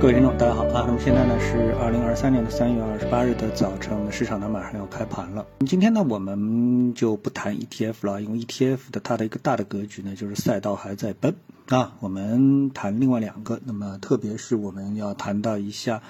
[0.00, 0.84] 各位听众，大家好啊！
[0.86, 5.46] 那么现在呢是二零二三年的三月二十八日的早晨，我们市场呢马上要开盘了。
[5.66, 11.36] 今天呢我们就不谈 ETF 了，因为 ETF 的它的一个大的格局呢就是赛道还在奔
[11.68, 11.92] 啊。
[12.00, 16.00] 我们谈另外两个，那么特别是我们要谈到一下。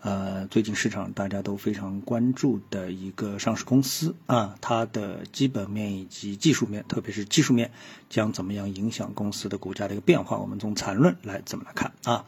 [0.00, 7.72] 呃，最近市场大家都非常关注的一个上市公司啊，它的基本面以及技术面，特别是技术面
[8.08, 10.38] 将怎么样影响公司的股价的一个变化？
[10.38, 12.26] 我们从缠论来怎么来看啊？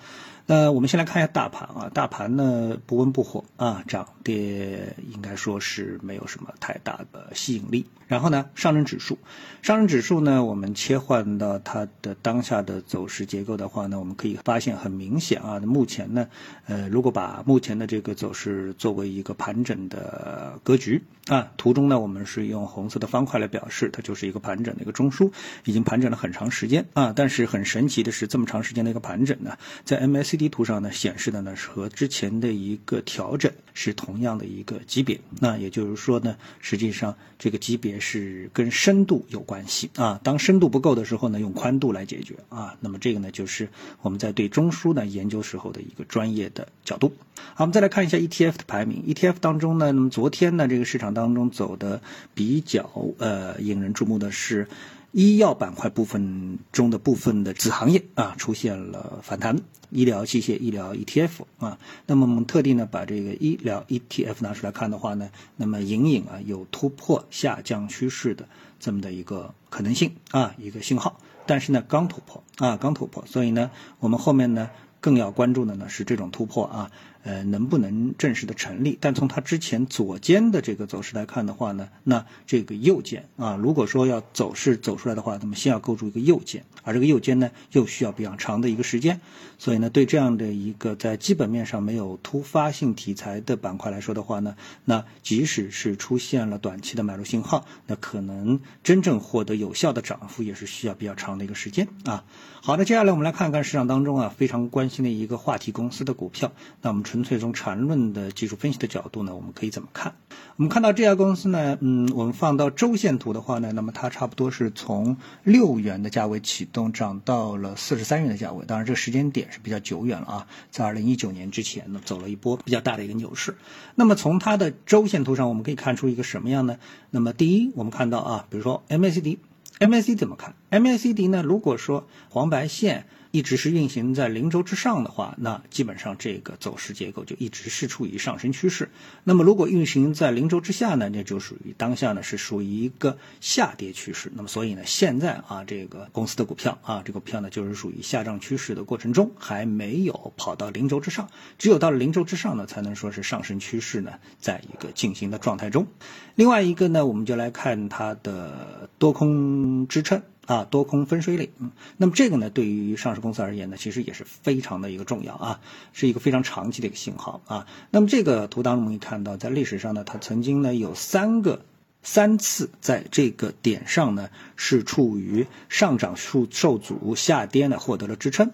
[0.50, 7.86] 那我们先来看一下大盘啊，大盘呢不温不火啊，涨跌应该说是没有什么太大的吸引力。
[8.08, 9.16] 然后呢，上证指数，
[9.62, 16.26] 上证指数呢，我们切换到它的当下的走势结构的话呢，我们可以发现很明显啊，目前呢，
[16.66, 25.30] 呃，如果把目前的这个走势作为一个盘整的格局啊，图中呢，我们是用红色的方块来表示，它就是一个盘整的一个中枢，
[25.64, 27.12] 已经盘整了很长时间啊。
[27.14, 37.90] 但是很神奇的是，这么长时间的一个盘整呢，在 mac 地图上呢显示的呢是和之前的一个调整是同样的一个级别，那也就是说呢，实际上这个级别。
[38.02, 42.74] 是跟深度有关系啊，当深度不够的时候呢，用宽度来解决啊。
[42.80, 43.68] 那么这个呢，就是
[44.00, 47.12] 我们在对中枢呢研究时候的一个专业的角度。
[47.54, 49.02] 好，我们再来看一下 ETF 的排名。
[49.06, 52.00] ETF 当中呢，那么昨天呢，这个市场当中走的
[52.32, 54.66] 比较呃引人注目的是。
[55.12, 68.48] 医药板块部分中的部分的子行业啊出现了反弹，医疗器械、医疗 ETF 啊，那么我们特地呢把这个医疗 ETF 拿出来看的话呢，那么隐隐啊有突破下降趋势的
[68.78, 74.70] 这么的一个可能性啊一个信号，但是呢刚突破啊刚突破，所以呢我们后面呢
[75.00, 76.92] 更要关注的呢是这种突破啊。
[77.22, 78.96] 呃，能不能正式的成立？
[78.98, 89.20] 但从它之前左肩的这个走势来看的话呢，那这个右肩啊，如果说要走势走出来的话，那么先要构筑一个右肩，而这个右肩呢，又需要比较长的一个时间。
[89.58, 102.24] 所以呢，对这样的一个在基本面上没有突发性题材的板块来说的话呢，那即使是出现了短期的买入信号，那可能真正获得有效的涨幅也是需要比较长的一个时间啊。
[102.62, 107.04] 好，那接下来我们来看看市场当中啊非常关心的一个话题公司的股票，那我们。
[107.10, 110.14] 纯粹从缠论的技术分析的角度呢，我们可以怎么看？
[110.54, 118.64] 我们看到这家公司呢，嗯，我们放到周线图的话呢，那么它差不多是从六元的价位启动，涨到了四十三元的价位。
[118.64, 123.56] 当然，这个时间点是比较久远了啊，在二零一九年之前呢，走了一波比较大的一个牛市。
[123.96, 126.76] 那么从它的周线图上，我们可以看出一个什么样呢？
[127.10, 129.38] 那么第一，我们看到啊，比如说 MACD
[129.80, 131.42] MACD 怎么看？MACD 呢？
[131.42, 133.06] 如果说黄白线。
[133.32, 138.90] 一直是运行在零轴之上的话，那基本上这个走势结构就一直是处于上升趋势。
[139.22, 144.32] 那么如果运行在零轴之下呢，那就属于当下呢是属于一个下跌趋势。
[144.34, 151.30] 那么所以呢，现在啊这个公司的股票啊，这个股票呢就是属于下降趋势的过程中，还没有跑到零轴之上。
[151.56, 155.86] 只有到了零轴之上呢，才能说是上升趋势呢在一个进行的状态中。
[156.34, 158.69] 另外一个呢，我们就来看它的
[159.00, 160.22] 多空支撑。
[160.46, 161.48] 啊，多空分水岭，
[161.96, 165.60] 那么这个呢，对于上市公司而言呢，其实也是非常的一个重要啊，
[165.92, 167.66] 是一个非常长期的一个信号啊。
[167.92, 171.60] 那么这个图当中可以看到，在历史上呢，它曾经呢有三个
[172.02, 178.50] 三次在这个点上呢是处于上涨受受阻，下跌呢获得了支撑。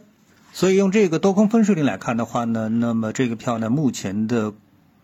[0.53, 4.53] 所以用这个多空分水岭来看的话呢，那么这个票呢目前的。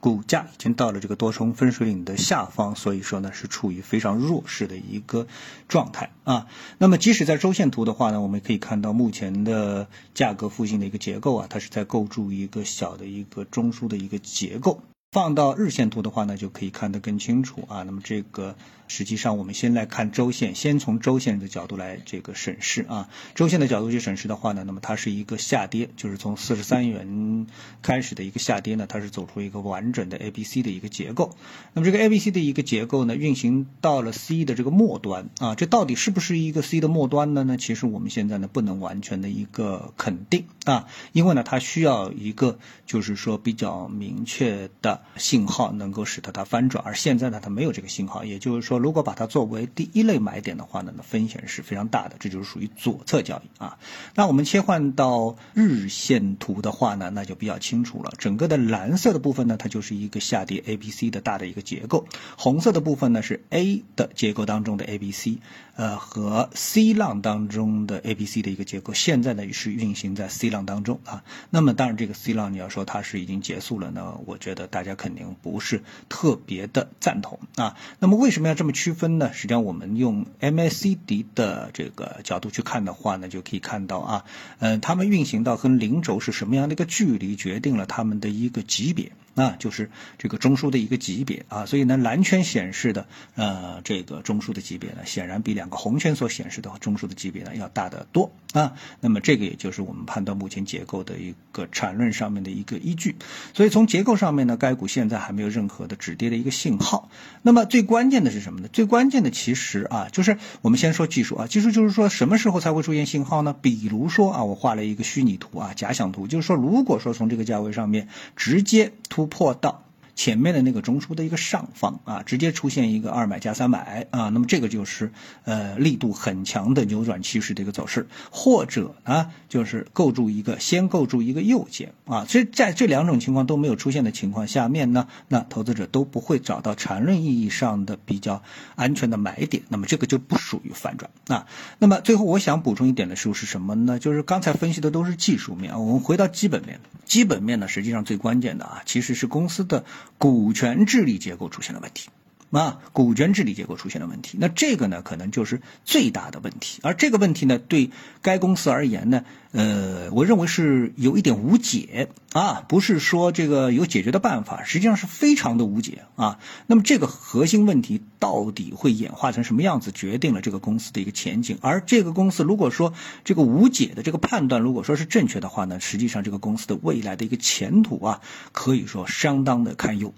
[0.02, 5.28] 股价已经到了这个多重分水岭的下方，所以说呢是处于非常弱势的一个
[5.68, 6.48] 状态啊。
[6.78, 14.80] 那么即使在周线图的话呢，我们可以看到目前的价格附近的一个结构啊，它是在构筑一个小的一个中枢的一个结构。
[15.12, 17.82] 放到日线图的话呢，就可以看得更清楚啊。
[17.82, 18.56] 那么这个
[18.88, 23.10] 实际上我们先来看周线，先从周线的角度来这个审视啊。
[23.34, 27.46] 周线的角度去审视的话呢，那么它是一个下跌，就是从四十三元
[27.82, 31.36] 开始的一个下跌呢，它是走出一个完整的 A B C 的一个结构。
[31.74, 37.44] 那么这个 A B C 的一个结构呢，运行到了 C 的这个末端啊，这到底是不是一个 C 的末端呢？
[37.44, 45.01] 呢，其实我们现在呢不能完全的一个肯定啊，因为呢它需要一个就是说比较明确的。
[45.16, 48.24] 信号能够使得它翻转，而现在呢，它没有这个信号。
[48.24, 52.16] 也就是说，如果把它作为第一类买点的话呢，那风险是非常大的。
[52.18, 53.78] 这就是属于左侧交易啊。
[54.14, 58.12] 那我们切换到日线图的话呢，那就比较清楚了。
[58.16, 62.06] 整个的蓝色的部分呢，它就是一个下跌 A B C 的大的一个结构；
[62.38, 65.38] 红色的部分呢是 A 的结构当中的 A B C，
[65.74, 68.94] 呃和 C 浪当中的 A B C 的一个结构。
[68.94, 71.24] 现在呢是运行在 C 浪当中啊。
[71.50, 74.91] 那么当然，这个 C 浪你要说它是已经结束了呢，我觉得大家。
[74.94, 77.76] 肯定不是特别的赞同啊。
[77.98, 79.32] 那么为什么要这么区分呢？
[79.32, 84.24] 实际上，我们用 MACD 的这个角度去看的话呢，就可以看到啊，
[84.58, 89.12] 呃，它们运行到跟零轴是什么样的一个距离，决定了它们的一个级别。
[89.34, 98.74] 啊，就是这个中枢的一个级别啊，所以呢，蓝圈显示的呃这个中枢的级别呢，显然比两个红圈所显示的中枢的级别呢要大得多啊。
[99.00, 103.16] 那么这个也就是我们判断目前结构的一个产论上面的一个依据。
[103.54, 107.08] 所以从结构上面呢，该现在还没有任何的止跌的一个信号。
[107.40, 108.68] 那么最关键的是什么呢？
[108.70, 113.56] 最关键的其实啊，就是我们先说技术啊，技术就是说什么时候才会出现信号呢？
[113.62, 119.81] 比如说啊，我画了一个虚拟图啊，假想图，就是说如果说从这个价位上面直接突突破到
[120.14, 125.10] 前面的那个中枢的一个上方啊，直接出现一个二买加三买啊，那么这个就是
[125.44, 138.42] 呃力度很强的扭转趋势的一个走势，或者呢就是构筑一个先构筑一个右肩啊，所以在这两种情况都没有出现的情况下面呢，那投资者都不会找到缠论意义上的比较
[138.76, 141.46] 安全的买点，那么这个就不属于反转啊。
[141.78, 143.98] 那么最后我想补充一点的是是什么呢？
[143.98, 149.84] 就是刚才分析的都是技术面，我们回到基本面，基本面呢实际上最关键的啊其实是公司的。
[150.18, 152.08] 股权治理结构出现了问题，
[152.52, 156.80] 啊，股权治理结构出现了问题，那这个呢，可能就是最大的问题。
[156.82, 157.90] 而这个问题呢，对
[158.20, 166.38] 该公司而言呢，呃，我认为是有一点无解啊，不是说这个有解决的办法，实际上是非常的无解啊。
[166.66, 171.56] 那么这个核心问题到底会演化成什么样子，决定了这个公司的一个前景。
[171.62, 172.92] 而这个公司如果说
[173.24, 178.20] 这个无解的这个判断如果说是正确的话呢，实际上这个公司的未来的一个前途啊，
[178.52, 180.12] 可以说相当的堪忧。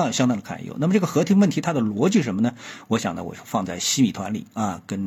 [0.00, 0.76] 啊相当的堪忧。
[0.78, 2.52] 那么这个合体问题它的逻辑是什么呢？
[2.88, 5.04] 我想呢，我放在西米团里啊，跟。